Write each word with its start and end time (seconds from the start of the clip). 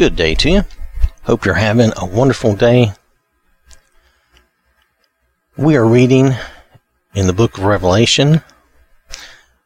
Good 0.00 0.16
day 0.16 0.34
to 0.36 0.48
you. 0.48 0.64
Hope 1.24 1.44
you're 1.44 1.56
having 1.56 1.92
a 1.94 2.06
wonderful 2.06 2.56
day. 2.56 2.94
We 5.58 5.76
are 5.76 5.84
reading 5.84 6.36
in 7.12 7.26
the 7.26 7.34
book 7.34 7.58
of 7.58 7.64
Revelation. 7.64 8.40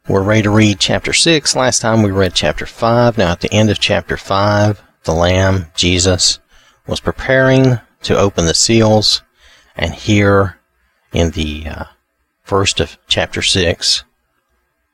We're 0.09 0.23
ready 0.23 0.41
to 0.41 0.49
read 0.49 0.81
chapter 0.81 1.13
6. 1.13 1.55
Last 1.55 1.79
time 1.79 2.03
we 2.03 2.11
read 2.11 2.35
chapter 2.35 2.65
5. 2.65 3.17
Now, 3.17 3.31
at 3.31 3.39
the 3.39 3.53
end 3.53 3.69
of 3.69 3.79
chapter 3.79 4.17
5, 4.17 4.81
the 5.05 5.13
Lamb, 5.13 5.67
Jesus, 5.73 6.39
was 6.85 6.99
preparing 6.99 7.79
to 8.01 8.17
open 8.17 8.45
the 8.45 8.53
seals. 8.53 9.21
And 9.77 9.93
here 9.93 10.57
in 11.13 11.31
the 11.31 11.65
uh, 11.65 11.83
first 12.43 12.81
of 12.81 12.97
chapter 13.07 13.41
6, 13.41 14.03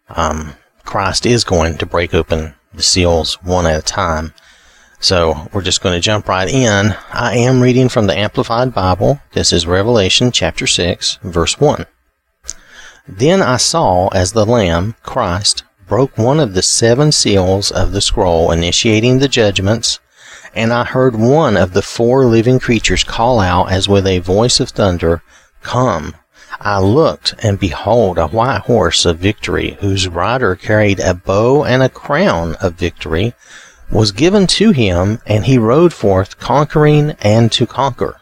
um, 0.09 0.53
Christ 0.85 1.25
is 1.25 1.43
going 1.43 1.79
to 1.79 1.87
break 1.87 2.13
open 2.13 2.53
the 2.71 2.83
seals 2.83 3.41
one 3.41 3.65
at 3.65 3.79
a 3.79 3.81
time. 3.81 4.35
So 5.01 5.49
we're 5.51 5.63
just 5.63 5.81
going 5.81 5.95
to 5.95 5.99
jump 5.99 6.27
right 6.27 6.47
in. 6.47 6.95
I 7.11 7.35
am 7.35 7.59
reading 7.59 7.89
from 7.89 8.05
the 8.05 8.15
Amplified 8.15 8.71
Bible. 8.71 9.19
This 9.33 9.51
is 9.51 9.65
Revelation 9.65 10.31
chapter 10.31 10.67
6, 10.67 11.17
verse 11.23 11.59
1. 11.59 11.87
Then 13.07 13.41
I 13.41 13.57
saw 13.57 14.09
as 14.09 14.33
the 14.33 14.45
Lamb, 14.45 14.95
Christ, 15.01 15.63
broke 15.87 16.19
one 16.19 16.39
of 16.39 16.53
the 16.53 16.61
seven 16.61 17.11
seals 17.11 17.71
of 17.71 17.93
the 17.93 17.99
scroll 17.99 18.51
initiating 18.51 19.17
the 19.17 19.27
judgments, 19.27 19.99
and 20.53 20.71
I 20.71 20.83
heard 20.83 21.15
one 21.15 21.57
of 21.57 21.73
the 21.73 21.81
four 21.81 22.27
living 22.27 22.59
creatures 22.59 23.03
call 23.03 23.39
out 23.39 23.71
as 23.71 23.89
with 23.89 24.05
a 24.05 24.19
voice 24.19 24.59
of 24.59 24.69
thunder, 24.69 25.23
Come. 25.63 26.15
I 26.59 26.79
looked, 26.79 27.33
and 27.41 27.59
behold, 27.59 28.19
a 28.19 28.27
white 28.27 28.61
horse 28.61 29.03
of 29.05 29.17
victory, 29.17 29.77
whose 29.79 30.07
rider 30.07 30.55
carried 30.55 30.99
a 30.99 31.15
bow 31.15 31.63
and 31.65 31.81
a 31.81 31.89
crown 31.89 32.55
of 32.61 32.75
victory 32.75 33.33
was 33.91 34.11
given 34.11 34.47
to 34.47 34.71
him, 34.71 35.19
and 35.25 35.45
he 35.45 35.57
rode 35.57 35.93
forth 35.93 36.39
conquering 36.39 37.11
and 37.21 37.51
to 37.51 37.65
conquer. 37.67 38.21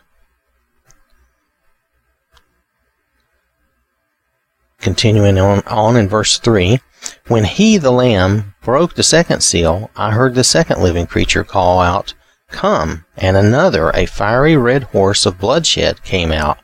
Continuing 4.82 5.38
on, 5.38 5.62
on 5.68 5.96
in 5.96 6.08
verse 6.08 6.40
3 6.40 6.80
When 7.28 7.44
he, 7.44 7.78
the 7.78 7.92
Lamb, 7.92 8.56
broke 8.62 8.96
the 8.96 9.04
second 9.04 9.42
seal, 9.42 9.92
I 9.96 10.12
heard 10.12 10.36
the 10.36 10.44
second 10.44 10.82
living 10.82 11.06
creature 11.06 11.44
call 11.44 11.80
out, 11.80 12.14
Come! 12.50 13.06
And 13.16 13.38
another, 13.38 13.92
a 13.92 14.06
fiery 14.06 14.58
red 14.58 14.84
horse 14.84 15.26
of 15.26 15.38
bloodshed, 15.38 16.04
came 16.04 16.32
out, 16.32 16.58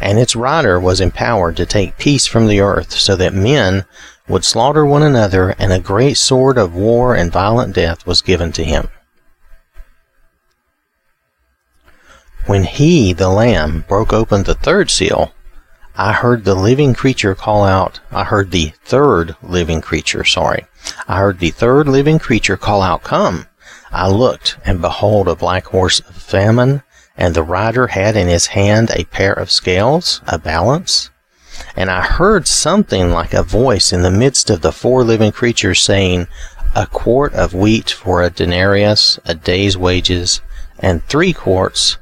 and 0.00 0.18
its 0.18 0.34
rider 0.34 0.80
was 0.80 1.00
empowered 1.00 1.56
to 1.58 1.66
take 1.66 1.98
peace 1.98 2.26
from 2.26 2.48
the 2.48 2.60
earth, 2.60 2.92
so 2.92 3.14
that 3.16 3.34
men 3.34 3.84
would 4.28 4.44
slaughter 4.44 4.84
one 4.84 5.02
another, 5.02 5.50
and 5.58 5.72
a 5.72 5.80
great 5.80 6.16
sword 6.16 6.58
of 6.58 6.74
war 6.74 7.14
and 7.14 7.32
violent 7.32 7.74
death 7.74 8.06
was 8.06 8.22
given 8.22 8.52
to 8.52 8.64
him. 8.64 8.88
When 12.46 12.64
he, 12.64 13.12
the 13.12 13.28
Lamb, 13.28 13.84
broke 13.88 14.12
open 14.12 14.44
the 14.44 14.54
third 14.54 14.90
seal, 14.90 15.32
I 15.96 16.12
heard 16.12 16.44
the 16.44 16.54
living 16.54 16.94
creature 16.94 17.34
call 17.34 17.64
out, 17.64 18.00
I 18.10 18.24
heard 18.24 18.50
the 18.50 18.72
third 18.84 19.34
living 19.42 19.80
creature, 19.80 20.24
sorry. 20.24 20.66
I 21.08 21.18
heard 21.18 21.40
the 21.40 21.50
third 21.50 21.88
living 21.88 22.18
creature 22.18 22.56
call 22.56 22.82
out, 22.82 23.02
Come! 23.02 23.46
I 23.90 24.08
looked, 24.08 24.58
and 24.64 24.80
behold, 24.80 25.28
a 25.28 25.34
black 25.34 25.66
horse 25.66 26.00
of 26.00 26.14
famine, 26.14 26.82
and 27.16 27.34
the 27.34 27.42
rider 27.42 27.88
had 27.88 28.16
in 28.16 28.28
his 28.28 28.46
hand 28.46 28.90
a 28.94 29.04
pair 29.04 29.32
of 29.32 29.50
scales, 29.50 30.20
a 30.26 30.38
balance, 30.38 31.10
and 31.76 31.90
I 31.90 32.02
heard 32.02 32.46
something 32.46 33.10
like 33.10 33.34
a 33.34 33.42
voice 33.42 33.92
in 33.92 34.02
the 34.02 34.10
midst 34.10 34.50
of 34.50 34.62
the 34.62 34.72
four 34.72 35.04
living 35.04 35.32
creatures 35.32 35.80
saying, 35.80 36.26
A 36.74 36.86
quart 36.86 37.32
of 37.34 37.54
wheat 37.54 37.90
for 37.90 38.22
a 38.22 38.30
denarius, 38.30 39.18
a 39.24 39.34
day's 39.34 39.76
wages, 39.76 40.40
and 40.78 41.04
three 41.04 41.32
quarts 41.32 41.98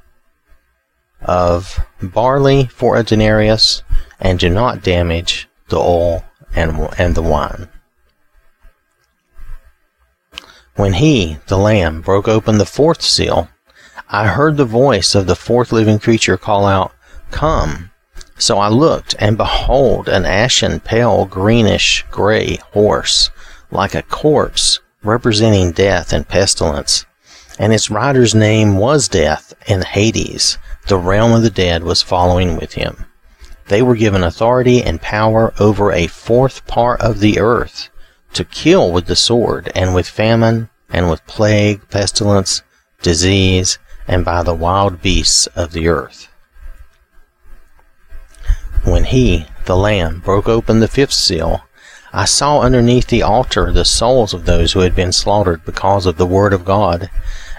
of 1.21 1.81
barley 2.03 2.67
for 2.67 2.97
a 2.97 3.03
denarius, 3.03 3.83
and 4.21 4.39
do 4.39 4.49
not 4.49 4.83
damage 4.83 5.49
the 5.69 5.79
oil 5.79 6.25
and, 6.55 6.89
and 6.99 7.15
the 7.15 7.23
wine. 7.23 7.69
When 10.77 10.95
he, 10.95 11.39
the 11.47 11.57
Lamb, 11.57 12.03
broke 12.03 12.29
open 12.29 12.59
the 12.59 12.67
fourth 12.67 13.03
seal, 13.03 13.49
I 14.09 14.29
heard 14.29 14.57
the 14.57 14.65
voice 14.65 15.15
of 15.15 15.27
the 15.27 15.35
fourth 15.35 15.73
living 15.73 15.99
creature 15.99 16.37
call 16.37 16.67
out, 16.67 16.93
Come. 17.31 17.91
So 18.39 18.59
I 18.59 18.69
looked, 18.69 19.15
and 19.19 19.37
behold, 19.37 20.09
an 20.09 20.27
ashen, 20.27 20.81
pale, 20.81 21.25
greenish 21.25 22.05
gray 22.11 22.57
horse, 22.73 23.31
like 23.71 23.95
a 23.95 24.03
corpse, 24.03 24.81
representing 25.03 25.73
death 25.73 26.13
and 26.13 26.29
pestilence. 26.29 27.07
And 27.59 27.73
its 27.73 27.91
rider's 27.91 28.35
name 28.35 28.77
was 28.77 29.09
Death, 29.09 29.55
and 29.67 29.83
Hades, 29.83 30.59
the 30.89 30.99
realm 30.99 31.33
of 31.33 31.43
the 31.43 31.51
dead, 31.51 31.83
was 31.83 32.03
following 32.03 32.57
with 32.57 32.75
him. 32.75 33.07
They 33.69 33.83
were 33.83 33.97
given 33.97 34.23
authority 34.23 34.83
and 34.83 35.01
power 35.01 35.55
over 35.59 35.91
a 35.91 36.07
fourth 36.07 36.67
part 36.67 37.01
of 37.01 37.21
the 37.21 37.41
earth, 37.41 37.89
to 38.35 38.45
kill 38.45 38.93
with 38.93 39.07
the 39.07 39.17
sword, 39.17 39.73
and 39.75 39.95
with 39.95 40.07
famine, 40.07 40.69
and 40.91 41.11
with 41.11 41.27
plague, 41.27 41.89
pestilence, 41.89 42.63
disease, 43.01 43.79
and 44.07 44.25
by 44.25 44.43
the 44.43 44.55
wild 44.55 45.01
beasts 45.01 45.47
of 45.49 45.73
the 45.73 45.89
earth. 45.89 46.29
When 48.87 49.03
he, 49.03 49.47
the 49.65 49.77
Lamb, 49.77 50.21
broke 50.25 50.49
open 50.49 50.79
the 50.79 50.87
fifth 50.87 51.13
seal, 51.13 51.63
I 52.13 52.25
saw 52.25 52.61
underneath 52.61 53.09
the 53.09 53.21
altar 53.21 53.73
the 53.73 53.85
souls 53.85 54.33
of 54.33 54.45
those 54.45 54.73
who 54.73 54.81
had 54.81 54.95
been 54.95 55.11
slaughtered 55.11 55.65
because 55.65 56.07
of 56.07 56.19
the 56.19 56.25
word 56.25 56.53
of 56.53 56.65
God, 56.65 57.11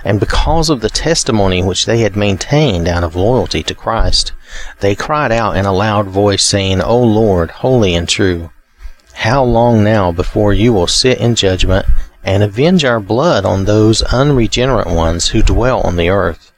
and 0.05 0.21
because 0.21 0.69
of 0.69 0.79
the 0.79 0.89
testimony 0.89 1.61
which 1.61 1.85
they 1.85 1.97
had 1.99 2.15
maintained 2.15 2.88
out 2.88 3.03
of 3.03 3.13
loyalty 3.13 3.61
to 3.63 3.75
Christ. 3.75 4.31
They 4.79 4.95
cried 4.95 5.33
out 5.33 5.57
in 5.57 5.65
a 5.65 5.73
loud 5.73 6.07
voice, 6.07 6.45
saying, 6.45 6.79
O 6.79 6.97
Lord, 6.97 7.51
holy 7.51 7.94
and 7.94 8.07
true, 8.07 8.51
how 9.15 9.44
long 9.44 9.83
now 9.83 10.13
before 10.13 10.53
you 10.53 10.71
will 10.71 10.88
sit 10.88 11.19
in 11.19 11.35
judgment 11.35 11.88
and 12.23 12.41
avenge 12.41 12.85
our 12.85 13.01
blood 13.01 13.44
on 13.44 13.65
those 13.65 14.01
unregenerate 14.01 14.88
ones 14.88 15.27
who 15.27 15.41
dwell 15.41 15.81
on 15.81 15.97
the 15.97 16.07
earth? 16.07 16.53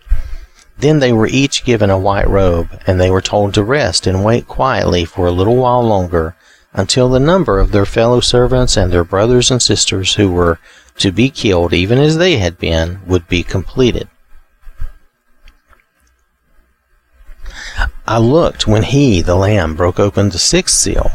Then 0.79 0.99
they 0.99 1.11
were 1.11 1.27
each 1.27 1.65
given 1.65 1.89
a 1.89 1.99
white 1.99 2.29
robe, 2.29 2.69
and 2.87 2.99
they 2.99 3.11
were 3.11 3.21
told 3.21 3.53
to 3.53 3.63
rest 3.63 4.07
and 4.07 4.23
wait 4.23 4.47
quietly 4.47 5.03
for 5.03 5.27
a 5.27 5.31
little 5.31 5.57
while 5.57 5.83
longer, 5.83 6.35
until 6.71 7.09
the 7.09 7.19
number 7.19 7.59
of 7.59 7.71
their 7.71 7.85
fellow 7.85 8.21
servants 8.21 8.77
and 8.77 8.91
their 8.91 9.03
brothers 9.03 9.51
and 9.51 9.61
sisters 9.61 10.15
who 10.15 10.31
were 10.31 10.57
to 10.97 11.11
be 11.11 11.29
killed, 11.29 11.73
even 11.73 11.97
as 11.97 12.17
they 12.17 12.37
had 12.37 12.57
been, 12.57 13.01
would 13.05 13.27
be 13.27 13.43
completed. 13.43 14.07
I 18.07 18.17
looked 18.17 18.65
when 18.65 18.83
he, 18.83 19.21
the 19.21 19.35
Lamb, 19.35 19.75
broke 19.75 19.99
open 19.99 20.29
the 20.29 20.39
sixth 20.39 20.77
seal, 20.77 21.11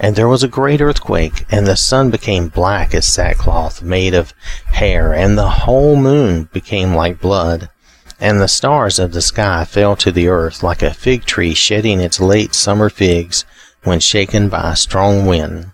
and 0.00 0.16
there 0.16 0.28
was 0.28 0.42
a 0.42 0.48
great 0.48 0.80
earthquake, 0.80 1.46
and 1.48 1.64
the 1.64 1.76
sun 1.76 2.10
became 2.10 2.48
black 2.48 2.92
as 2.92 3.06
sackcloth 3.06 3.82
made 3.82 4.14
of 4.14 4.34
hair, 4.66 5.14
and 5.14 5.38
the 5.38 5.48
whole 5.48 5.94
moon 5.94 6.48
became 6.52 6.92
like 6.92 7.20
blood 7.20 7.70
and 8.20 8.40
the 8.40 8.48
stars 8.48 8.98
of 8.98 9.12
the 9.12 9.22
sky 9.22 9.64
fell 9.64 9.96
to 9.96 10.10
the 10.10 10.28
earth 10.28 10.62
like 10.62 10.82
a 10.82 10.94
fig 10.94 11.24
tree 11.24 11.54
shedding 11.54 12.00
its 12.00 12.20
late 12.20 12.54
summer 12.54 12.88
figs 12.88 13.44
when 13.84 14.00
shaken 14.00 14.48
by 14.48 14.72
a 14.72 14.76
strong 14.76 15.26
wind. 15.26 15.70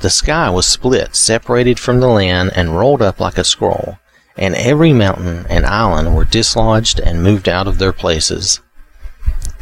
The 0.00 0.10
sky 0.10 0.50
was 0.50 0.66
split, 0.66 1.16
separated 1.16 1.78
from 1.78 2.00
the 2.00 2.08
land, 2.08 2.52
and 2.54 2.76
rolled 2.76 3.00
up 3.00 3.18
like 3.18 3.38
a 3.38 3.44
scroll, 3.44 3.98
and 4.36 4.54
every 4.54 4.92
mountain 4.92 5.46
and 5.48 5.64
island 5.64 6.14
were 6.14 6.24
dislodged 6.24 7.00
and 7.00 7.22
moved 7.22 7.48
out 7.48 7.66
of 7.66 7.78
their 7.78 7.92
places. 7.92 8.60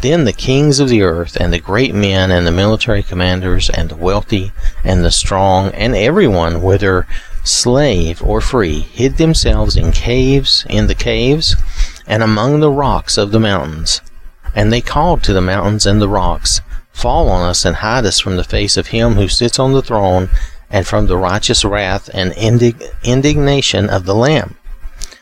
Then 0.00 0.25
the 0.25 0.32
kings 0.32 0.81
of 0.81 0.88
the 0.88 1.02
earth, 1.02 1.36
and 1.36 1.52
the 1.52 1.60
great 1.60 1.94
men, 1.94 2.31
and 2.31 2.46
the 2.46 2.52
military 2.52 3.02
commanders, 3.02 3.70
and 3.70 3.88
the 3.88 3.96
wealthy, 3.96 4.52
and 4.82 5.04
the 5.04 5.10
strong, 5.10 5.69
and 5.69 5.94
everyone, 5.94 6.62
whether 6.62 7.06
slave 7.44 8.22
or 8.22 8.41
free, 8.41 8.81
hid 8.81 9.16
themselves 9.16 9.76
in 9.76 9.92
caves, 9.92 10.66
in 10.69 10.88
the 10.88 10.94
caves, 10.94 11.55
and 12.06 12.23
among 12.23 12.61
the 12.61 12.71
rocks 12.71 13.17
of 13.17 13.31
the 13.31 13.41
mountains. 13.41 14.01
And 14.55 14.73
they 14.73 14.81
called 14.81 15.23
to 15.25 15.33
the 15.33 15.41
mountains 15.41 15.87
and 15.87 16.01
the 16.01 16.09
rocks, 16.09 16.61
Fall 16.93 17.29
on 17.29 17.43
us 17.49 17.65
and 17.65 17.77
hide 17.77 18.06
us 18.06 18.21
from 18.21 18.37
the 18.37 18.45
face 18.45 18.77
of 18.77 18.89
him 18.89 19.15
who 19.15 19.29
sits 19.29 19.59
on 19.59 19.73
the 19.73 19.83
throne, 19.83 20.31
and 20.71 20.87
from 20.87 21.06
the 21.06 21.17
righteous 21.17 21.65
wrath 21.65 22.09
and 22.12 22.33
indig- 22.33 22.83
indignation 23.03 23.89
of 23.89 24.06
the 24.06 24.15
Lamb. 24.15 24.56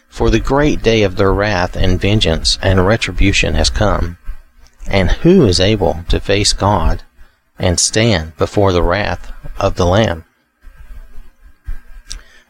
For 0.08 0.30
the 0.30 0.40
great 0.40 0.82
day 0.82 1.02
of 1.02 1.16
their 1.16 1.32
wrath 1.32 1.74
and 1.76 2.00
vengeance 2.00 2.58
and 2.62 2.86
retribution 2.86 3.54
has 3.54 3.70
come. 3.70 4.18
And 4.86 5.10
who 5.10 5.46
is 5.46 5.60
able 5.60 6.04
to 6.08 6.20
face 6.20 6.52
God 6.52 7.02
and 7.58 7.80
stand 7.80 8.36
before 8.36 8.72
the 8.72 8.82
wrath 8.82 9.32
of 9.58 9.76
the 9.76 9.86
Lamb? 9.86 10.24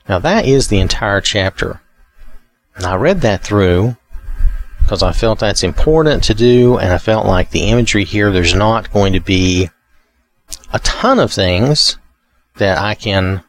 Now 0.08 0.18
that 0.18 0.44
is 0.44 0.68
the 0.68 0.80
entire 0.80 1.20
chapter. 1.20 1.80
And 2.74 2.84
I 2.84 2.96
read 2.96 3.20
that 3.20 3.44
through 3.44 3.96
because 4.82 5.02
I 5.02 5.12
felt 5.12 5.38
that's 5.38 5.62
important 5.62 6.24
to 6.24 6.34
do, 6.34 6.76
and 6.78 6.92
I 6.92 6.98
felt 6.98 7.26
like 7.26 7.50
the 7.50 7.68
imagery 7.68 8.04
here, 8.04 8.30
there's 8.30 8.54
not 8.54 8.92
going 8.92 9.12
to 9.14 9.20
be 9.20 9.70
a 10.72 10.78
ton 10.80 11.18
of 11.18 11.32
things 11.32 11.98
that 12.56 12.78
I 12.78 12.94
can 12.94 13.42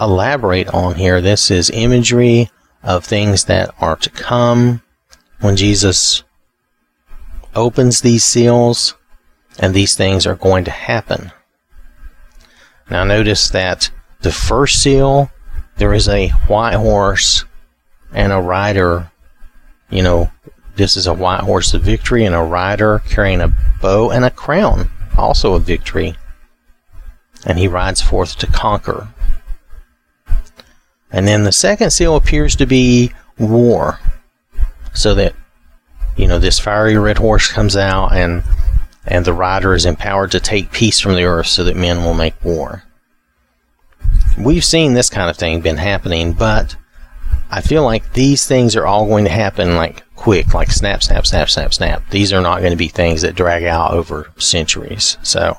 elaborate 0.00 0.68
on 0.68 0.94
here. 0.94 1.20
This 1.20 1.50
is 1.50 1.68
imagery 1.70 2.50
of 2.82 3.04
things 3.04 3.44
that 3.44 3.74
are 3.80 3.96
to 3.96 4.10
come 4.10 4.82
when 5.40 5.56
Jesus 5.56 6.22
opens 7.54 8.00
these 8.00 8.24
seals, 8.24 8.94
and 9.58 9.74
these 9.74 9.94
things 9.96 10.26
are 10.26 10.36
going 10.36 10.64
to 10.64 10.70
happen. 10.70 11.32
Now, 12.88 13.04
notice 13.04 13.50
that 13.50 13.90
the 14.20 14.32
first 14.32 14.82
seal, 14.82 15.30
there 15.76 15.92
is 15.92 16.08
a 16.08 16.28
white 16.48 16.74
horse 16.74 17.44
and 18.12 18.32
a 18.32 18.40
rider. 18.40 19.09
You 19.90 20.02
know, 20.02 20.30
this 20.76 20.96
is 20.96 21.06
a 21.06 21.14
white 21.14 21.40
horse 21.40 21.74
of 21.74 21.82
victory 21.82 22.24
and 22.24 22.34
a 22.34 22.42
rider 22.42 23.02
carrying 23.08 23.40
a 23.40 23.52
bow 23.82 24.10
and 24.10 24.24
a 24.24 24.30
crown, 24.30 24.90
also 25.16 25.54
of 25.54 25.64
victory. 25.64 26.16
And 27.44 27.58
he 27.58 27.68
rides 27.68 28.00
forth 28.00 28.36
to 28.38 28.46
conquer. 28.46 29.08
And 31.10 31.26
then 31.26 31.44
the 31.44 31.52
second 31.52 31.90
seal 31.90 32.16
appears 32.16 32.54
to 32.56 32.66
be 32.66 33.12
war. 33.38 33.98
So 34.92 35.14
that, 35.14 35.34
you 36.16 36.26
know, 36.26 36.38
this 36.38 36.58
fiery 36.58 36.96
red 36.96 37.18
horse 37.18 37.50
comes 37.50 37.76
out 37.76 38.12
and 38.12 38.42
and 39.06 39.24
the 39.24 39.32
rider 39.32 39.74
is 39.74 39.86
empowered 39.86 40.30
to 40.32 40.40
take 40.40 40.72
peace 40.72 41.00
from 41.00 41.14
the 41.14 41.24
earth 41.24 41.46
so 41.46 41.64
that 41.64 41.76
men 41.76 42.04
will 42.04 42.14
make 42.14 42.44
war. 42.44 42.84
We've 44.38 44.64
seen 44.64 44.92
this 44.92 45.10
kind 45.10 45.30
of 45.30 45.36
thing 45.36 45.60
been 45.62 45.78
happening, 45.78 46.32
but 46.32 46.76
I 47.50 47.60
feel 47.60 47.84
like 47.84 48.12
these 48.12 48.46
things 48.46 48.76
are 48.76 48.86
all 48.86 49.06
going 49.06 49.24
to 49.24 49.30
happen 49.30 49.76
like 49.76 50.04
quick, 50.14 50.54
like 50.54 50.70
snap, 50.70 51.02
snap, 51.02 51.26
snap, 51.26 51.48
snap, 51.48 51.74
snap. 51.74 52.08
These 52.10 52.32
are 52.32 52.40
not 52.40 52.60
going 52.60 52.72
to 52.72 52.76
be 52.76 52.88
things 52.88 53.22
that 53.22 53.34
drag 53.34 53.64
out 53.64 53.92
over 53.92 54.30
centuries. 54.38 55.16
So 55.22 55.58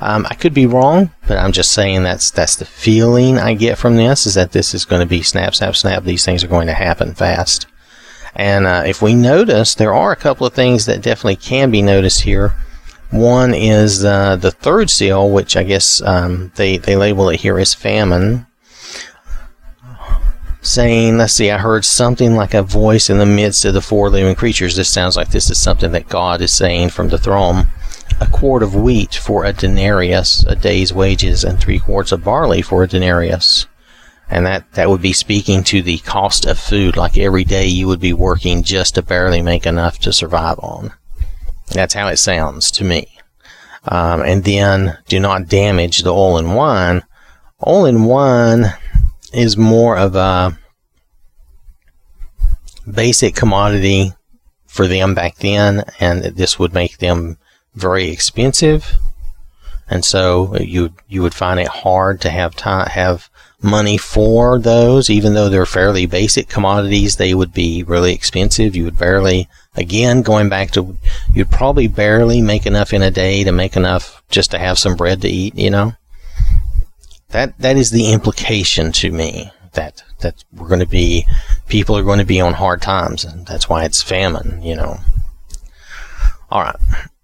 um, 0.00 0.26
I 0.30 0.34
could 0.34 0.54
be 0.54 0.66
wrong, 0.66 1.10
but 1.26 1.38
I'm 1.38 1.52
just 1.52 1.72
saying 1.72 2.04
that's 2.04 2.30
that's 2.30 2.56
the 2.56 2.64
feeling 2.64 3.38
I 3.38 3.54
get 3.54 3.78
from 3.78 3.96
this 3.96 4.26
is 4.26 4.34
that 4.34 4.52
this 4.52 4.74
is 4.74 4.84
going 4.84 5.00
to 5.00 5.08
be 5.08 5.22
snap, 5.22 5.54
snap, 5.54 5.76
snap. 5.76 6.04
These 6.04 6.24
things 6.24 6.42
are 6.42 6.48
going 6.48 6.68
to 6.68 6.74
happen 6.74 7.14
fast. 7.14 7.66
And 8.34 8.66
uh, 8.66 8.84
if 8.86 9.02
we 9.02 9.14
notice, 9.14 9.74
there 9.74 9.94
are 9.94 10.12
a 10.12 10.16
couple 10.16 10.46
of 10.46 10.52
things 10.52 10.86
that 10.86 11.02
definitely 11.02 11.36
can 11.36 11.70
be 11.70 11.82
noticed 11.82 12.20
here. 12.20 12.54
One 13.10 13.54
is 13.54 14.04
uh, 14.04 14.36
the 14.36 14.50
third 14.50 14.90
seal, 14.90 15.30
which 15.30 15.56
I 15.56 15.62
guess 15.62 16.00
um, 16.02 16.52
they 16.56 16.76
they 16.76 16.96
label 16.96 17.28
it 17.28 17.40
here 17.40 17.58
as 17.58 17.74
famine 17.74 18.46
saying, 20.66 21.18
let's 21.18 21.34
see, 21.34 21.50
I 21.50 21.58
heard 21.58 21.84
something 21.84 22.34
like 22.34 22.54
a 22.54 22.62
voice 22.62 23.08
in 23.08 23.18
the 23.18 23.26
midst 23.26 23.64
of 23.64 23.74
the 23.74 23.80
four 23.80 24.10
living 24.10 24.34
creatures. 24.34 24.76
This 24.76 24.88
sounds 24.88 25.16
like 25.16 25.30
this 25.30 25.50
is 25.50 25.58
something 25.58 25.92
that 25.92 26.08
God 26.08 26.40
is 26.40 26.52
saying 26.52 26.90
from 26.90 27.08
the 27.08 27.18
throne. 27.18 27.68
A 28.20 28.26
quart 28.26 28.62
of 28.62 28.74
wheat 28.74 29.14
for 29.14 29.44
a 29.44 29.52
denarius, 29.52 30.44
a 30.44 30.56
day's 30.56 30.92
wages, 30.92 31.44
and 31.44 31.58
three 31.60 31.78
quarts 31.78 32.12
of 32.12 32.24
barley 32.24 32.62
for 32.62 32.82
a 32.82 32.88
denarius. 32.88 33.66
And 34.28 34.44
that, 34.46 34.72
that 34.72 34.90
would 34.90 35.02
be 35.02 35.12
speaking 35.12 35.62
to 35.64 35.82
the 35.82 35.98
cost 35.98 36.46
of 36.46 36.58
food, 36.58 36.96
like 36.96 37.16
every 37.16 37.44
day 37.44 37.66
you 37.66 37.86
would 37.86 38.00
be 38.00 38.12
working 38.12 38.62
just 38.62 38.96
to 38.96 39.02
barely 39.02 39.42
make 39.42 39.66
enough 39.66 39.98
to 40.00 40.12
survive 40.12 40.58
on. 40.60 40.92
That's 41.72 41.94
how 41.94 42.08
it 42.08 42.16
sounds 42.16 42.70
to 42.72 42.84
me. 42.84 43.08
Um, 43.84 44.22
and 44.22 44.44
then 44.44 44.98
do 45.06 45.20
not 45.20 45.48
damage 45.48 46.02
the 46.02 46.12
oil 46.12 46.38
and 46.38 46.56
wine. 46.56 47.02
Oil 47.66 47.86
and 47.86 48.06
wine 48.06 48.74
is 49.36 49.56
more 49.56 49.96
of 49.96 50.16
a 50.16 50.58
basic 52.90 53.34
commodity 53.34 54.12
for 54.66 54.86
them 54.86 55.14
back 55.14 55.36
then, 55.36 55.84
and 56.00 56.24
this 56.24 56.58
would 56.58 56.72
make 56.72 56.98
them 56.98 57.36
very 57.74 58.08
expensive. 58.08 58.94
And 59.88 60.04
so 60.04 60.56
you 60.56 60.94
you 61.08 61.22
would 61.22 61.34
find 61.34 61.60
it 61.60 61.68
hard 61.68 62.20
to 62.22 62.30
have 62.30 62.56
time 62.56 62.88
have 62.88 63.30
money 63.62 63.96
for 63.96 64.58
those, 64.58 65.10
even 65.10 65.34
though 65.34 65.48
they're 65.48 65.66
fairly 65.66 66.06
basic 66.06 66.48
commodities. 66.48 67.16
They 67.16 67.34
would 67.34 67.52
be 67.52 67.82
really 67.82 68.12
expensive. 68.12 68.74
You 68.74 68.84
would 68.84 68.98
barely, 68.98 69.48
again, 69.76 70.22
going 70.22 70.48
back 70.48 70.72
to, 70.72 70.98
you'd 71.32 71.50
probably 71.50 71.88
barely 71.88 72.40
make 72.40 72.66
enough 72.66 72.92
in 72.92 73.02
a 73.02 73.10
day 73.10 73.44
to 73.44 73.52
make 73.52 73.76
enough 73.76 74.22
just 74.28 74.50
to 74.52 74.58
have 74.58 74.78
some 74.78 74.96
bread 74.96 75.20
to 75.22 75.28
eat. 75.28 75.54
You 75.56 75.70
know. 75.70 75.92
That 77.36 77.58
that 77.58 77.76
is 77.76 77.90
the 77.90 78.12
implication 78.12 78.92
to 78.92 79.12
me 79.12 79.50
that 79.74 80.02
that 80.20 80.42
we're 80.54 80.68
going 80.68 80.80
to 80.80 80.86
be 80.86 81.26
people 81.68 81.94
are 81.94 82.02
going 82.02 82.18
to 82.18 82.24
be 82.24 82.40
on 82.40 82.54
hard 82.54 82.80
times, 82.80 83.26
and 83.26 83.46
that's 83.46 83.68
why 83.68 83.84
it's 83.84 84.00
famine. 84.00 84.62
You 84.62 84.76
know. 84.76 85.00
All 86.50 86.62
right. 86.62 86.76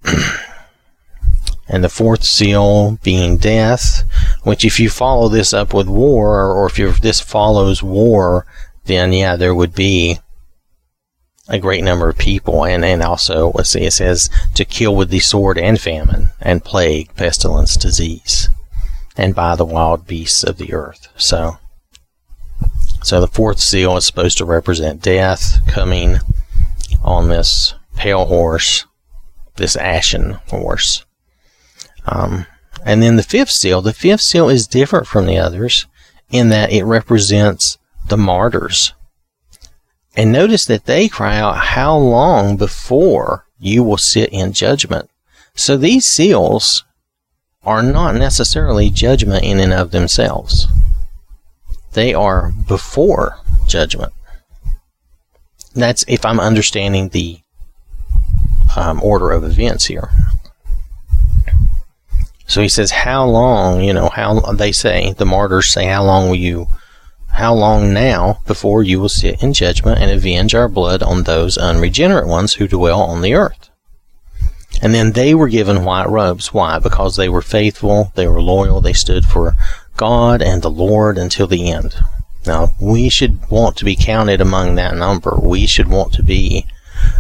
and 1.67 1.82
the 1.82 1.88
fourth 1.88 2.25
seal 2.25 2.99
being 3.03 3.38
death, 3.38 4.03
which 4.43 4.67
if 4.67 4.79
you 4.79 4.91
follow 4.91 5.31
this 5.31 5.55
up 5.55 5.73
with 5.73 5.88
war, 5.88 6.53
or 6.53 6.67
if 6.67 7.00
this 7.00 7.20
follows 7.20 7.82
war, 7.82 8.44
then 8.85 9.15
yeah, 9.15 9.37
there 9.37 9.55
would 9.55 9.75
be 9.75 10.19
a 11.49 11.58
great 11.58 11.85
number 11.85 12.11
of 12.11 12.19
people, 12.19 12.67
and, 12.67 12.85
and 12.85 13.03
also, 13.03 13.50
let's 13.55 13.70
see, 13.70 13.87
it 13.87 13.93
says 13.93 14.29
to 14.56 14.67
kill 14.67 14.94
with 14.94 15.08
the 15.08 15.20
sword 15.20 15.56
and 15.56 15.81
famine, 15.81 16.29
and 16.38 16.62
plague, 16.62 17.15
pestilence, 17.17 17.79
disease 17.79 18.50
and 19.17 19.35
by 19.35 19.56
the 19.56 19.64
wild 19.64 20.06
beasts 20.06 20.43
of 20.43 20.59
the 20.59 20.73
earth. 20.73 21.09
So, 21.17 21.59
so 23.03 23.20
the 23.20 23.26
fourth 23.26 23.59
seal 23.59 23.97
is 23.97 24.06
supposed 24.06 24.38
to 24.38 24.44
represent 24.44 25.03
death 25.03 25.59
coming 25.67 26.19
on 27.03 27.29
this 27.29 27.75
pale 27.97 28.26
horse, 28.26 28.87
this 29.56 29.76
ashen 29.76 30.32
horse. 30.49 31.05
Um, 32.06 32.47
and 32.85 33.03
then 33.03 33.17
the 33.17 33.23
fifth 33.23 33.50
seal, 33.50 33.81
the 33.81 33.93
fifth 33.93 34.23
seal 34.23 34.49
is 34.49 34.67
different 34.67 35.06
from 35.06 35.26
the 35.26 35.38
others 35.38 35.87
in 36.31 36.49
that 36.49 36.73
it 36.73 36.85
represents 36.85 37.79
the 38.08 38.17
martyrs. 38.17 38.94
And 40.17 40.32
notice 40.32 40.67
that 40.67 40.87
they 40.87 41.08
cry 41.08 41.37
out, 41.38 41.56
How 41.58 41.97
long 41.97 42.56
before 42.56 43.47
you 43.58 43.82
will 43.82 43.99
sit 43.99 44.31
in 44.31 44.53
judgment? 44.53 45.08
So 45.55 45.76
these 45.76 46.05
seals 46.05 46.85
are 47.64 47.82
not 47.82 48.14
necessarily 48.14 48.91
judgment 48.91 49.44
in 49.44 49.61
and 49.61 49.73
of 49.73 49.91
themselves. 49.91 50.67
They 51.93 52.14
are 52.14 52.53
before 52.67 53.38
judgment. 53.67 54.12
That's 55.75 56.05
if 56.09 56.25
I'm 56.25 56.41
understanding 56.41 57.09
the 57.09 57.41
um, 58.76 59.03
order 59.03 59.31
of 59.31 59.44
events 59.44 59.87
here. 59.87 60.11
So 62.47 62.61
he 62.61 62.69
says, 62.69 62.91
How 62.91 63.25
long, 63.25 63.82
you 63.82 63.93
know, 63.93 64.08
how 64.08 64.41
they 64.53 64.73
say, 64.73 65.15
the 65.15 65.25
martyrs 65.25 65.70
say, 65.70 65.87
How 65.87 66.05
long 66.05 66.29
will 66.29 66.37
you, 66.37 66.69
how 67.29 67.55
long 67.55 67.94
now 67.94 68.41
before 68.47 68.82
you 68.82 69.00
will 69.00 69.08
sit 69.08 69.43
in 69.43 69.55
judgment 69.55 70.00
and 70.00 70.11
avenge 70.11 70.55
our 70.55 70.69
blood 70.69 71.03
on 71.03 71.23
those 71.23 71.56
unregenerate 71.56 72.27
ones 72.27 72.55
who 72.55 72.69
dwell 72.69 73.01
on 73.01 73.22
the 73.22 73.34
earth? 73.34 73.61
And 74.82 74.93
then 74.93 75.12
they 75.12 75.34
were 75.34 75.48
given 75.48 75.84
white 75.84 76.08
robes. 76.08 76.53
Why? 76.53 76.79
Because 76.79 77.17
they 77.17 77.29
were 77.29 77.41
faithful, 77.41 78.12
they 78.17 78.27
were 78.27 78.43
loyal, 78.43 78.81
they 78.81 78.93
stood 78.93 79.24
for 79.24 79.55
God 79.96 80.43
and 80.43 80.60
the 80.60 80.70
Lord 80.70 81.17
until 81.17 81.46
the 81.46 81.70
end. 81.70 81.94
Now, 82.44 82.74
we 82.81 83.08
should 83.08 83.48
want 83.48 83.77
to 83.77 83.84
be 83.84 83.94
counted 83.94 84.41
among 84.41 84.74
that 84.74 84.96
number. 84.96 85.39
We 85.41 85.67
should 85.67 85.86
want 85.86 86.12
to 86.15 86.24
be, 86.24 86.67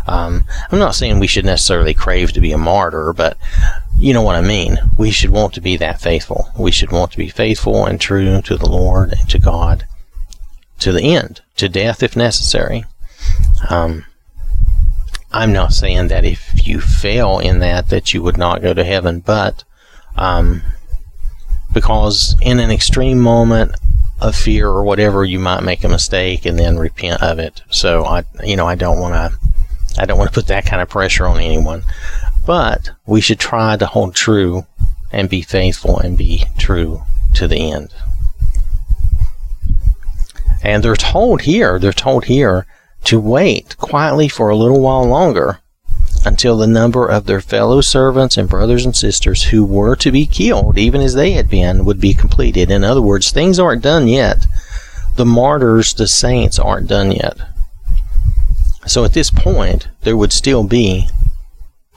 um, 0.08 0.44
I'm 0.70 0.80
not 0.80 0.96
saying 0.96 1.20
we 1.20 1.28
should 1.28 1.44
necessarily 1.44 1.94
crave 1.94 2.32
to 2.32 2.40
be 2.40 2.50
a 2.50 2.58
martyr, 2.58 3.12
but 3.12 3.38
you 3.96 4.12
know 4.12 4.22
what 4.22 4.34
I 4.34 4.40
mean. 4.40 4.78
We 4.98 5.12
should 5.12 5.30
want 5.30 5.54
to 5.54 5.60
be 5.60 5.76
that 5.76 6.00
faithful. 6.00 6.50
We 6.58 6.72
should 6.72 6.90
want 6.90 7.12
to 7.12 7.18
be 7.18 7.28
faithful 7.28 7.86
and 7.86 8.00
true 8.00 8.42
to 8.42 8.56
the 8.56 8.68
Lord 8.68 9.12
and 9.12 9.28
to 9.30 9.38
God 9.38 9.84
to 10.82 10.90
the 10.90 11.14
end, 11.14 11.40
to 11.56 11.68
death 11.68 12.02
if 12.02 12.16
necessary. 12.16 12.84
Um, 13.70 14.04
I'm 15.32 15.52
not 15.52 15.72
saying 15.72 16.08
that 16.08 16.24
if 16.24 16.66
you 16.66 16.80
fail 16.80 17.38
in 17.38 17.60
that, 17.60 17.88
that 17.88 18.12
you 18.12 18.22
would 18.22 18.36
not 18.36 18.62
go 18.62 18.74
to 18.74 18.84
heaven, 18.84 19.20
but 19.20 19.64
um, 20.16 20.62
because 21.72 22.36
in 22.42 22.60
an 22.60 22.70
extreme 22.70 23.18
moment 23.18 23.74
of 24.20 24.36
fear 24.36 24.68
or 24.68 24.84
whatever, 24.84 25.24
you 25.24 25.38
might 25.38 25.62
make 25.62 25.84
a 25.84 25.88
mistake 25.88 26.44
and 26.44 26.58
then 26.58 26.78
repent 26.78 27.22
of 27.22 27.38
it. 27.38 27.62
So 27.70 28.04
I, 28.04 28.24
you 28.44 28.56
know, 28.56 28.66
I 28.66 28.74
don't 28.74 29.00
want 29.00 29.14
to, 29.14 30.00
I 30.00 30.04
don't 30.04 30.18
want 30.18 30.30
to 30.30 30.34
put 30.34 30.48
that 30.48 30.66
kind 30.66 30.82
of 30.82 30.88
pressure 30.88 31.26
on 31.26 31.40
anyone. 31.40 31.84
But 32.46 32.90
we 33.06 33.20
should 33.20 33.40
try 33.40 33.76
to 33.76 33.86
hold 33.86 34.14
true 34.14 34.66
and 35.10 35.28
be 35.28 35.42
faithful 35.42 35.98
and 35.98 36.18
be 36.18 36.44
true 36.58 37.02
to 37.34 37.48
the 37.48 37.72
end. 37.72 37.94
And 40.62 40.82
they're 40.82 40.94
told 40.94 41.42
here, 41.42 41.78
they're 41.78 41.92
told 41.92 42.26
here 42.26 42.66
to 43.04 43.20
wait 43.20 43.76
quietly 43.78 44.28
for 44.28 44.48
a 44.48 44.56
little 44.56 44.80
while 44.80 45.04
longer 45.04 45.60
until 46.24 46.56
the 46.56 46.66
number 46.66 47.06
of 47.06 47.26
their 47.26 47.40
fellow 47.40 47.80
servants 47.80 48.36
and 48.36 48.48
brothers 48.48 48.84
and 48.84 48.94
sisters 48.94 49.44
who 49.44 49.64
were 49.64 49.96
to 49.96 50.12
be 50.12 50.26
killed, 50.26 50.78
even 50.78 51.00
as 51.00 51.14
they 51.14 51.32
had 51.32 51.48
been, 51.48 51.84
would 51.84 52.00
be 52.00 52.14
completed. 52.14 52.70
In 52.70 52.84
other 52.84 53.02
words, 53.02 53.30
things 53.30 53.58
aren't 53.58 53.82
done 53.82 54.06
yet. 54.06 54.46
The 55.16 55.26
martyrs, 55.26 55.94
the 55.94 56.06
saints, 56.06 56.58
aren't 56.58 56.88
done 56.88 57.12
yet. 57.12 57.36
So 58.86 59.04
at 59.04 59.12
this 59.12 59.30
point, 59.30 59.88
there 60.02 60.16
would 60.16 60.32
still 60.32 60.64
be 60.64 61.08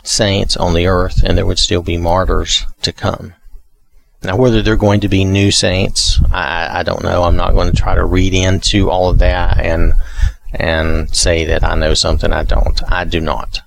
saints 0.03 0.55
on 0.55 0.73
the 0.73 0.87
earth 0.87 1.23
and 1.23 1.37
there 1.37 1.45
would 1.45 1.59
still 1.59 1.81
be 1.81 1.97
martyrs 1.97 2.65
to 2.81 2.91
come. 2.91 3.33
Now, 4.23 4.37
whether 4.37 4.61
they're 4.61 4.75
going 4.75 5.01
to 5.01 5.07
be 5.07 5.23
new 5.23 5.51
saints, 5.51 6.19
I, 6.31 6.79
I 6.79 6.83
don't 6.83 7.03
know. 7.03 7.23
I'm 7.23 7.35
not 7.35 7.53
going 7.53 7.71
to 7.71 7.77
try 7.77 7.93
to 7.93 8.05
read 8.05 8.33
into 8.33 8.89
all 8.89 9.09
of 9.09 9.19
that 9.19 9.59
and 9.59 9.93
and 10.55 11.13
say 11.15 11.45
that 11.45 11.63
I 11.63 11.75
know 11.75 11.93
something 11.93 12.31
I 12.31 12.43
don't. 12.43 12.81
I 12.91 13.03
do 13.03 13.19
not. 13.19 13.61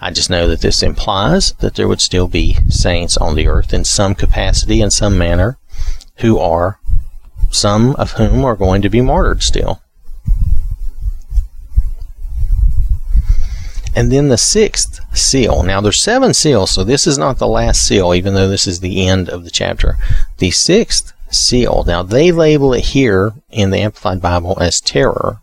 I 0.00 0.10
just 0.10 0.30
know 0.30 0.48
that 0.48 0.62
this 0.62 0.82
implies 0.82 1.52
that 1.60 1.76
there 1.76 1.86
would 1.86 2.00
still 2.00 2.26
be 2.26 2.56
saints 2.68 3.16
on 3.16 3.36
the 3.36 3.46
earth 3.46 3.72
in 3.72 3.84
some 3.84 4.14
capacity, 4.14 4.80
in 4.80 4.90
some 4.90 5.16
manner, 5.16 5.58
who 6.16 6.38
are, 6.38 6.80
some 7.50 7.94
of 7.96 8.12
whom 8.12 8.44
are 8.44 8.56
going 8.56 8.82
to 8.82 8.88
be 8.88 9.00
martyred 9.00 9.42
still. 9.42 9.80
And 13.94 14.10
then 14.10 14.28
the 14.28 14.38
sixth 14.38 15.00
seal. 15.16 15.62
Now 15.62 15.80
there's 15.80 16.02
seven 16.02 16.34
seals, 16.34 16.70
so 16.70 16.82
this 16.82 17.06
is 17.06 17.18
not 17.18 17.38
the 17.38 17.46
last 17.46 17.86
seal, 17.86 18.14
even 18.14 18.34
though 18.34 18.48
this 18.48 18.66
is 18.66 18.80
the 18.80 19.06
end 19.06 19.28
of 19.28 19.44
the 19.44 19.50
chapter. 19.50 19.98
The 20.38 20.50
sixth 20.50 21.12
seal. 21.30 21.84
Now 21.86 22.02
they 22.02 22.32
label 22.32 22.72
it 22.72 22.86
here 22.86 23.34
in 23.50 23.70
the 23.70 23.78
Amplified 23.78 24.22
Bible 24.22 24.58
as 24.60 24.80
terror 24.80 25.41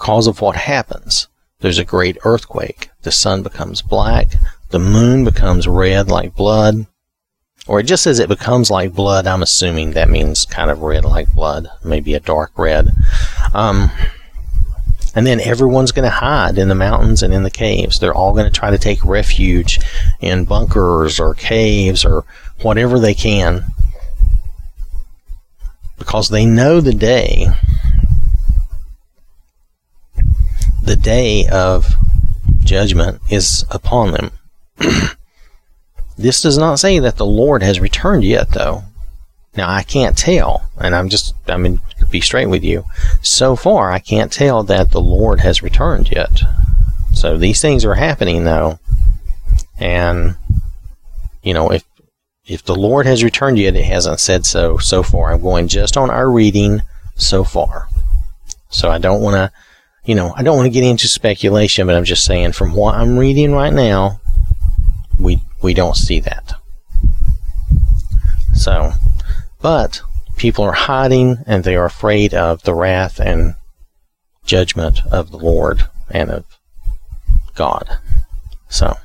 because 0.00 0.26
of 0.26 0.40
what 0.40 0.56
happens. 0.56 1.28
There's 1.60 1.78
a 1.78 1.84
great 1.84 2.16
earthquake. 2.24 2.88
The 3.02 3.12
sun 3.12 3.42
becomes 3.42 3.82
black. 3.82 4.32
The 4.70 4.78
moon 4.78 5.24
becomes 5.24 5.68
red 5.68 6.08
like 6.08 6.34
blood. 6.34 6.86
Or 7.66 7.80
it 7.80 7.82
just 7.82 8.02
says 8.02 8.18
it 8.18 8.28
becomes 8.30 8.70
like 8.70 8.94
blood. 8.94 9.26
I'm 9.26 9.42
assuming 9.42 9.90
that 9.90 10.08
means 10.08 10.46
kind 10.46 10.70
of 10.70 10.80
red 10.80 11.04
like 11.04 11.34
blood, 11.34 11.68
maybe 11.84 12.14
a 12.14 12.20
dark 12.20 12.52
red. 12.56 12.88
Um, 13.52 13.90
and 15.14 15.26
then 15.26 15.38
everyone's 15.38 15.92
going 15.92 16.08
to 16.08 16.10
hide 16.10 16.56
in 16.56 16.68
the 16.68 16.74
mountains 16.74 17.22
and 17.22 17.34
in 17.34 17.42
the 17.42 17.50
caves. 17.50 17.98
They're 17.98 18.14
all 18.14 18.32
going 18.32 18.50
to 18.50 18.58
try 18.58 18.70
to 18.70 18.78
take 18.78 19.04
refuge 19.04 19.80
in 20.20 20.46
bunkers 20.46 21.20
or 21.20 21.34
caves 21.34 22.06
or 22.06 22.24
whatever 22.62 22.98
they 22.98 23.14
can 23.14 23.66
because 25.98 26.30
they 26.30 26.46
know 26.46 26.80
the 26.80 26.94
day 26.94 27.48
the 30.82 30.96
day 30.96 31.46
of 31.48 31.94
judgment 32.60 33.20
is 33.30 33.64
upon 33.70 34.12
them. 34.12 34.30
this 36.18 36.42
does 36.42 36.58
not 36.58 36.78
say 36.78 36.98
that 36.98 37.16
the 37.16 37.26
Lord 37.26 37.62
has 37.62 37.80
returned 37.80 38.24
yet, 38.24 38.50
though. 38.50 38.84
Now, 39.56 39.68
I 39.68 39.82
can't 39.82 40.16
tell, 40.16 40.70
and 40.78 40.94
I'm 40.94 41.08
just, 41.08 41.34
I 41.48 41.56
mean, 41.56 41.80
to 41.98 42.06
be 42.06 42.20
straight 42.20 42.46
with 42.46 42.62
you. 42.62 42.84
So 43.20 43.56
far, 43.56 43.90
I 43.90 43.98
can't 43.98 44.32
tell 44.32 44.62
that 44.64 44.92
the 44.92 45.00
Lord 45.00 45.40
has 45.40 45.62
returned 45.62 46.12
yet. 46.12 46.42
So 47.14 47.36
these 47.36 47.60
things 47.60 47.84
are 47.84 47.94
happening, 47.94 48.44
though. 48.44 48.78
And, 49.78 50.36
you 51.42 51.52
know, 51.52 51.72
if, 51.72 51.84
if 52.46 52.64
the 52.64 52.76
Lord 52.76 53.06
has 53.06 53.24
returned 53.24 53.58
yet, 53.58 53.74
it 53.74 53.84
hasn't 53.84 54.20
said 54.20 54.46
so 54.46 54.78
so 54.78 55.02
far. 55.02 55.32
I'm 55.32 55.42
going 55.42 55.68
just 55.68 55.96
on 55.96 56.10
our 56.10 56.30
reading 56.30 56.82
so 57.16 57.42
far. 57.44 57.88
So 58.68 58.90
I 58.90 58.98
don't 58.98 59.20
want 59.20 59.34
to, 59.34 59.52
you 60.10 60.16
know, 60.16 60.34
I 60.36 60.42
don't 60.42 60.56
want 60.56 60.66
to 60.66 60.72
get 60.72 60.82
into 60.82 61.06
speculation, 61.06 61.86
but 61.86 61.94
I'm 61.94 62.02
just 62.02 62.24
saying 62.24 62.50
from 62.50 62.74
what 62.74 62.96
I'm 62.96 63.16
reading 63.16 63.52
right 63.52 63.72
now, 63.72 64.20
we 65.20 65.38
we 65.62 65.72
don't 65.72 65.94
see 65.94 66.18
that. 66.18 66.54
So, 68.52 68.90
but 69.62 70.02
people 70.36 70.64
are 70.64 70.72
hiding 70.72 71.44
and 71.46 71.62
they 71.62 71.76
are 71.76 71.84
afraid 71.84 72.34
of 72.34 72.64
the 72.64 72.74
wrath 72.74 73.20
and 73.20 73.54
judgment 74.44 74.98
of 75.12 75.30
the 75.30 75.38
Lord 75.38 75.88
and 76.10 76.28
of 76.28 76.44
God. 77.54 77.98
So, 78.68 78.96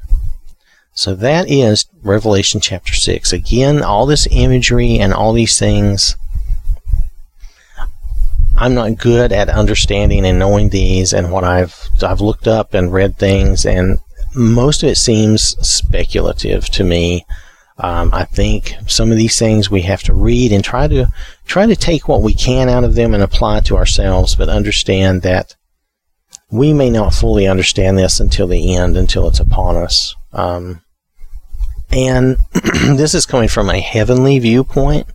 so 0.96 1.14
that 1.14 1.48
is 1.48 1.86
Revelation 2.02 2.62
chapter 2.62 2.96
6. 2.96 3.32
Again, 3.32 3.84
all 3.84 4.08
this 4.08 4.28
imagery 4.32 4.98
and 4.98 5.14
all 5.14 5.34
these 5.34 5.60
things, 5.60 6.16
I'm 8.58 8.74
not 8.74 8.98
good 8.98 9.32
at 9.32 9.50
understanding 9.50 10.26
and 10.26 10.40
knowing 10.40 10.70
these 10.70 11.14
and 11.14 11.32
what 11.32 11.44
I've 11.44 11.76
I've 12.02 12.22
looked 12.22 12.48
up 12.48 12.74
and 12.74 12.94
read 12.94 13.18
things 13.18 13.66
and 13.66 14.00
most 14.34 14.84
of 14.84 14.90
it 14.90 14.98
seems 14.98 15.56
speculative 15.66 16.66
to 16.72 16.84
me 16.84 17.26
um, 17.78 18.14
I 18.14 18.24
think 18.24 18.76
some 18.88 19.12
of 19.12 19.18
these 19.18 19.38
things 19.38 19.70
we 19.70 19.82
have 19.82 20.02
to 20.04 20.14
read 20.14 20.54
and 20.54 20.64
try 20.64 20.88
to 20.88 21.08
try 21.46 21.66
to 21.66 21.76
take 21.76 22.08
what 22.08 22.22
we 22.22 22.34
can 22.34 22.70
out 22.70 22.86
of 22.86 22.96
them 22.96 23.14
and 23.14 23.22
apply 23.22 23.62
to 23.62 23.76
ourselves, 23.76 24.36
but 24.36 24.48
understand 24.48 25.24
that 25.24 25.56
we 26.50 26.72
may 26.72 26.90
not 26.90 27.14
fully 27.14 27.48
understand 27.48 27.98
this 27.98 28.20
until 28.20 28.48
the 28.48 28.76
end, 28.76 28.96
until 28.96 29.28
it's 29.28 29.42
upon 29.42 29.76
us. 29.76 30.16
Um, 30.32 30.82
and 31.92 32.38
this 32.54 33.14
is 33.14 33.26
coming 33.26 33.50
from 33.50 33.70
a 33.70 33.82
heavenly 33.82 34.40
viewpoint. 34.40 35.08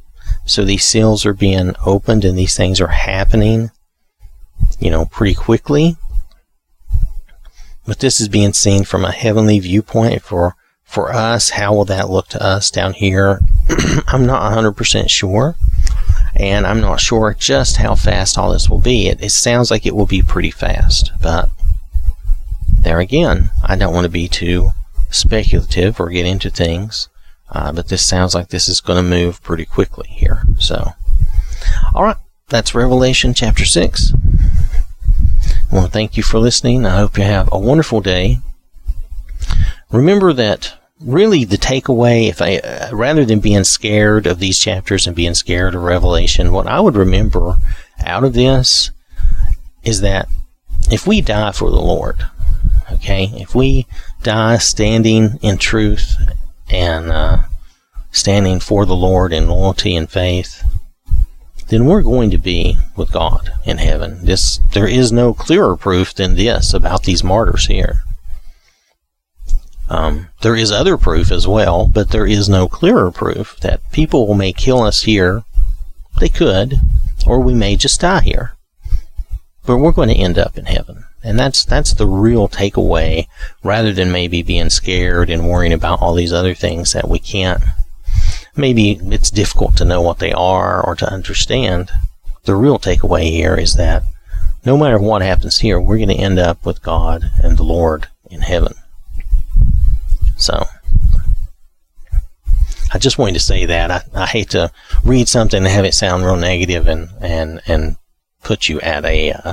So 0.44 0.64
these 0.64 0.84
seals 0.84 1.24
are 1.26 1.34
being 1.34 1.74
opened 1.84 2.24
and 2.24 2.38
these 2.38 2.56
things 2.56 2.80
are 2.80 2.88
happening, 2.88 3.70
you 4.78 4.90
know, 4.90 5.04
pretty 5.04 5.34
quickly. 5.34 5.96
But 7.86 8.00
this 8.00 8.20
is 8.20 8.28
being 8.28 8.52
seen 8.52 8.84
from 8.84 9.04
a 9.04 9.12
heavenly 9.12 9.58
viewpoint 9.58 10.22
for 10.22 10.56
for 10.90 11.12
us, 11.12 11.50
how 11.50 11.72
will 11.72 11.84
that 11.84 12.10
look 12.10 12.26
to 12.28 12.44
us 12.44 12.68
down 12.68 12.94
here? 12.94 13.38
I'm 14.08 14.26
not 14.26 14.52
100% 14.52 15.08
sure. 15.08 15.54
And 16.34 16.66
I'm 16.66 16.80
not 16.80 16.98
sure 16.98 17.36
just 17.38 17.76
how 17.76 17.94
fast 17.94 18.36
all 18.36 18.52
this 18.52 18.68
will 18.68 18.80
be. 18.80 19.06
It, 19.06 19.22
it 19.22 19.30
sounds 19.30 19.70
like 19.70 19.86
it 19.86 19.94
will 19.94 20.06
be 20.06 20.20
pretty 20.20 20.50
fast. 20.50 21.12
But 21.22 21.48
there 22.80 22.98
again, 22.98 23.50
I 23.64 23.76
don't 23.76 23.94
want 23.94 24.04
to 24.04 24.10
be 24.10 24.26
too 24.26 24.70
speculative 25.10 26.00
or 26.00 26.08
get 26.10 26.26
into 26.26 26.50
things. 26.50 27.08
Uh, 27.50 27.72
but 27.72 27.88
this 27.88 28.06
sounds 28.06 28.34
like 28.34 28.48
this 28.48 28.68
is 28.68 28.80
going 28.80 28.96
to 28.96 29.08
move 29.08 29.42
pretty 29.42 29.64
quickly 29.64 30.08
here. 30.08 30.44
So, 30.58 30.92
all 31.94 32.04
right, 32.04 32.16
that's 32.48 32.74
Revelation 32.74 33.34
chapter 33.34 33.64
6. 33.64 34.12
I 35.70 35.74
want 35.74 35.86
to 35.86 35.92
thank 35.92 36.16
you 36.16 36.22
for 36.22 36.38
listening. 36.38 36.86
I 36.86 36.96
hope 36.98 37.18
you 37.18 37.24
have 37.24 37.48
a 37.52 37.58
wonderful 37.58 38.00
day. 38.00 38.38
Remember 39.90 40.32
that 40.32 40.74
really 41.00 41.44
the 41.44 41.56
takeaway 41.56 42.28
if 42.28 42.42
i 42.42 42.58
uh, 42.58 42.90
rather 42.92 43.24
than 43.24 43.40
being 43.40 43.64
scared 43.64 44.26
of 44.26 44.38
these 44.38 44.58
chapters 44.58 45.06
and 45.06 45.16
being 45.16 45.32
scared 45.34 45.74
of 45.74 45.82
revelation 45.82 46.52
what 46.52 46.66
i 46.66 46.78
would 46.78 46.94
remember 46.94 47.56
out 48.04 48.22
of 48.22 48.34
this 48.34 48.90
is 49.82 50.02
that 50.02 50.28
if 50.90 51.06
we 51.06 51.22
die 51.22 51.52
for 51.52 51.70
the 51.70 51.80
lord 51.80 52.28
okay 52.92 53.30
if 53.36 53.54
we 53.54 53.86
die 54.22 54.58
standing 54.58 55.38
in 55.40 55.56
truth 55.56 56.16
and 56.72 57.10
uh, 57.10 57.38
standing 58.10 58.60
for 58.60 58.86
the 58.86 58.96
lord 58.96 59.32
in 59.32 59.48
loyalty 59.48 59.94
and 59.94 60.10
faith 60.10 60.64
then 61.68 61.84
we're 61.84 62.02
going 62.02 62.30
to 62.30 62.38
be 62.38 62.76
with 62.96 63.12
god 63.12 63.52
in 63.64 63.78
heaven 63.78 64.24
this 64.24 64.58
there 64.72 64.88
is 64.88 65.12
no 65.12 65.32
clearer 65.32 65.76
proof 65.76 66.14
than 66.14 66.34
this 66.34 66.74
about 66.74 67.04
these 67.04 67.24
martyrs 67.24 67.66
here 67.66 68.02
um, 69.90 70.28
there 70.42 70.54
is 70.54 70.70
other 70.70 70.96
proof 70.96 71.32
as 71.32 71.48
well, 71.48 71.88
but 71.88 72.10
there 72.10 72.26
is 72.26 72.48
no 72.48 72.68
clearer 72.68 73.10
proof 73.10 73.58
that 73.60 73.90
people 73.90 74.32
may 74.34 74.52
kill 74.52 74.82
us 74.82 75.02
here. 75.02 75.42
They 76.20 76.28
could, 76.28 76.76
or 77.26 77.40
we 77.40 77.54
may 77.54 77.74
just 77.74 78.00
die 78.00 78.20
here. 78.20 78.52
But 79.66 79.78
we're 79.78 79.90
going 79.90 80.08
to 80.08 80.14
end 80.14 80.38
up 80.38 80.56
in 80.56 80.66
heaven. 80.66 81.04
And 81.22 81.38
that's 81.38 81.64
that's 81.64 81.92
the 81.92 82.06
real 82.06 82.48
takeaway, 82.48 83.26
rather 83.62 83.92
than 83.92 84.10
maybe 84.10 84.42
being 84.42 84.70
scared 84.70 85.28
and 85.28 85.48
worrying 85.48 85.72
about 85.72 86.00
all 86.00 86.14
these 86.14 86.32
other 86.32 86.54
things 86.54 86.92
that 86.92 87.08
we 87.08 87.18
can't. 87.18 87.62
Maybe 88.56 88.92
it's 89.02 89.30
difficult 89.30 89.76
to 89.76 89.84
know 89.84 90.00
what 90.00 90.18
they 90.18 90.32
are 90.32 90.82
or 90.84 90.96
to 90.96 91.12
understand. 91.12 91.90
The 92.44 92.54
real 92.54 92.78
takeaway 92.78 93.30
here 93.30 93.54
is 93.54 93.74
that 93.74 94.02
no 94.64 94.76
matter 94.76 94.98
what 94.98 95.22
happens 95.22 95.58
here, 95.58 95.80
we're 95.80 95.98
going 95.98 96.08
to 96.08 96.14
end 96.14 96.38
up 96.38 96.64
with 96.64 96.82
God 96.82 97.30
and 97.42 97.56
the 97.56 97.62
Lord 97.62 98.08
in 98.30 98.40
heaven. 98.42 98.74
So 100.36 100.64
I 102.92 102.98
just 102.98 103.18
wanted 103.18 103.34
to 103.34 103.40
say 103.40 103.66
that. 103.66 103.90
I, 103.90 104.02
I 104.14 104.26
hate 104.26 104.50
to 104.50 104.72
read 105.04 105.28
something 105.28 105.58
and 105.58 105.66
have 105.66 105.84
it 105.84 105.94
sound 105.94 106.24
real 106.24 106.36
negative 106.36 106.88
and, 106.88 107.08
and, 107.20 107.60
and 107.66 107.96
put 108.42 108.68
you 108.68 108.80
at 108.80 109.04
a, 109.04 109.32
uh, 109.32 109.52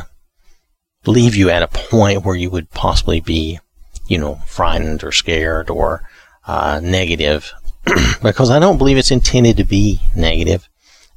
leave 1.07 1.35
you 1.35 1.49
at 1.49 1.63
a 1.63 1.67
point 1.67 2.23
where 2.23 2.35
you 2.35 2.49
would 2.49 2.71
possibly 2.71 3.19
be, 3.19 3.59
you 4.07 4.17
know, 4.17 4.35
frightened 4.45 5.03
or 5.03 5.11
scared 5.11 5.69
or 5.69 6.07
uh, 6.45 6.79
negative 6.83 7.51
because 8.21 8.49
I 8.49 8.59
don't 8.59 8.77
believe 8.77 8.97
it's 8.97 9.11
intended 9.11 9.57
to 9.57 9.63
be 9.63 10.01
negative. 10.15 10.67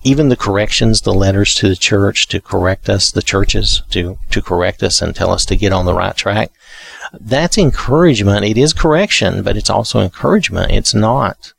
Even 0.02 0.30
the 0.30 0.36
corrections, 0.36 1.02
the 1.02 1.12
letters 1.12 1.54
to 1.56 1.68
the 1.68 1.76
church 1.76 2.26
to 2.28 2.40
correct 2.40 2.88
us, 2.88 3.10
the 3.10 3.20
churches 3.20 3.82
to, 3.90 4.18
to 4.30 4.40
correct 4.40 4.82
us 4.82 5.02
and 5.02 5.14
tell 5.14 5.30
us 5.30 5.44
to 5.44 5.56
get 5.56 5.72
on 5.72 5.84
the 5.84 5.94
right 5.94 6.16
track 6.16 6.50
that's 7.18 7.58
encouragement. 7.58 8.44
It 8.44 8.58
is 8.58 8.72
correction, 8.72 9.42
but 9.42 9.56
it's 9.56 9.70
also 9.70 10.00
encouragement. 10.00 10.72
It's 10.72 10.94
not 10.94 11.52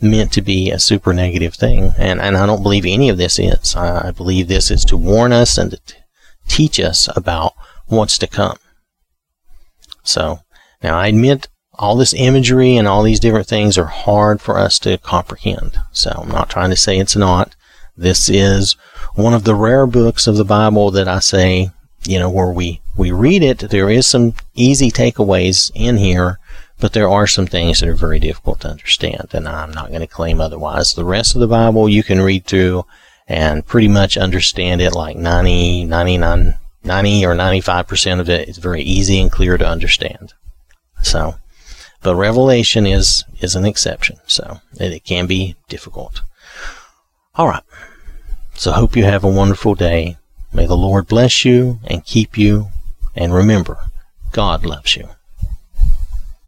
meant 0.00 0.32
to 0.32 0.42
be 0.42 0.70
a 0.70 0.78
super 0.78 1.12
negative 1.12 1.54
thing. 1.54 1.92
And, 1.96 2.20
and 2.20 2.36
I 2.36 2.46
don't 2.46 2.62
believe 2.62 2.84
any 2.86 3.08
of 3.08 3.18
this 3.18 3.38
is. 3.38 3.74
I 3.74 4.12
believe 4.12 4.48
this 4.48 4.70
is 4.70 4.84
to 4.86 4.96
warn 4.96 5.32
us 5.32 5.58
and 5.58 5.70
to 5.70 5.76
t- 5.78 5.94
teach 6.46 6.78
us 6.78 7.08
about 7.16 7.54
what's 7.88 8.18
to 8.18 8.26
come. 8.26 8.58
So 10.02 10.40
now 10.82 10.98
I 10.98 11.08
admit 11.08 11.48
all 11.74 11.96
this 11.96 12.14
imagery 12.14 12.76
and 12.76 12.88
all 12.88 13.02
these 13.02 13.20
different 13.20 13.46
things 13.46 13.78
are 13.78 13.86
hard 13.86 14.40
for 14.40 14.58
us 14.58 14.78
to 14.80 14.98
comprehend. 14.98 15.78
So 15.92 16.10
I'm 16.16 16.30
not 16.30 16.50
trying 16.50 16.70
to 16.70 16.76
say 16.76 16.98
it's 16.98 17.16
not. 17.16 17.54
This 17.96 18.28
is 18.28 18.76
one 19.14 19.34
of 19.34 19.44
the 19.44 19.54
rare 19.54 19.86
books 19.86 20.26
of 20.26 20.36
the 20.36 20.44
Bible 20.44 20.90
that 20.92 21.08
I 21.08 21.18
say, 21.18 21.70
you 22.04 22.18
know, 22.18 22.30
where 22.30 22.52
we 22.52 22.80
we 22.96 23.12
read 23.12 23.42
it, 23.44 23.58
there 23.70 23.88
is 23.88 24.06
some 24.06 24.34
easy 24.54 24.90
takeaways 24.90 25.70
in 25.74 25.98
here, 25.98 26.40
but 26.80 26.92
there 26.92 27.08
are 27.08 27.28
some 27.28 27.46
things 27.46 27.80
that 27.80 27.88
are 27.88 27.94
very 27.94 28.18
difficult 28.18 28.60
to 28.60 28.70
understand, 28.70 29.28
and 29.32 29.48
I'm 29.48 29.70
not 29.70 29.88
going 29.90 30.00
to 30.00 30.06
claim 30.06 30.40
otherwise. 30.40 30.94
The 30.94 31.04
rest 31.04 31.34
of 31.34 31.40
the 31.40 31.46
Bible 31.46 31.88
you 31.88 32.02
can 32.02 32.20
read 32.20 32.44
through 32.44 32.84
and 33.28 33.64
pretty 33.64 33.88
much 33.88 34.16
understand 34.16 34.80
it 34.80 34.94
like 34.94 35.16
90, 35.16 35.84
99, 35.84 36.54
90 36.84 37.26
or 37.26 37.34
95% 37.34 38.20
of 38.20 38.28
it 38.28 38.48
is 38.48 38.58
very 38.58 38.82
easy 38.82 39.20
and 39.20 39.30
clear 39.30 39.58
to 39.58 39.66
understand. 39.66 40.34
So, 41.02 41.36
but 42.02 42.16
Revelation 42.16 42.86
is, 42.86 43.24
is 43.40 43.56
an 43.56 43.64
exception. 43.64 44.16
So 44.26 44.60
it, 44.78 44.92
it 44.92 45.04
can 45.04 45.26
be 45.26 45.56
difficult. 45.68 46.22
All 47.34 47.48
right. 47.48 47.62
So 48.54 48.72
hope 48.72 48.96
you 48.96 49.04
have 49.04 49.24
a 49.24 49.28
wonderful 49.28 49.74
day. 49.74 50.16
May 50.52 50.66
the 50.66 50.76
Lord 50.76 51.06
bless 51.06 51.44
you 51.44 51.80
and 51.84 52.04
keep 52.04 52.36
you. 52.36 52.68
And 53.14 53.34
remember, 53.34 53.78
God 54.32 54.64
loves 54.64 54.96
you. 54.96 55.08